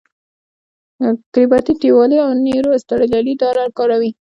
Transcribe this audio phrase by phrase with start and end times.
[1.31, 4.11] کیریباټی، ټیوالو او نیرو اسټرالیایي ډالر کاروي.